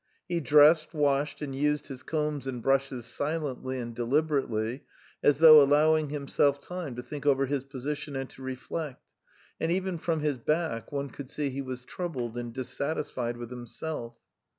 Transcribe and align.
He 0.27 0.39
dressed, 0.39 0.95
washed, 0.95 1.43
and 1.43 1.55
used 1.55 1.85
his 1.85 2.01
combs 2.01 2.47
and 2.47 2.63
brushes 2.63 3.05
silently 3.05 3.77
and 3.77 3.93
deliberately, 3.93 4.81
as 5.21 5.37
though 5.37 5.61
allowing 5.61 6.09
himself 6.09 6.59
time 6.59 6.95
to 6.95 7.03
think 7.03 7.23
over 7.27 7.45
his 7.45 7.63
position 7.63 8.15
and 8.15 8.27
to 8.31 8.41
reflect, 8.41 9.05
and 9.59 9.71
even 9.71 9.99
from 9.99 10.21
his 10.21 10.39
back 10.39 10.91
one 10.91 11.11
could 11.11 11.29
see 11.29 11.51
he 11.51 11.61
was 11.61 11.85
troubled 11.85 12.35
and 12.35 12.51
dissatisfied 12.51 13.37
with 13.37 13.51
himself. 13.51 14.15